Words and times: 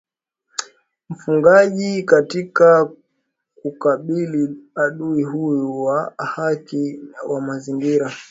mfugaji 1.09 2.03
katika 2.03 2.89
kukabili 3.61 4.57
adui 4.75 5.23
huyu 5.23 5.83
wa 5.83 6.13
haki 6.17 6.99
wa 7.27 7.41
Mazingira 7.41 8.11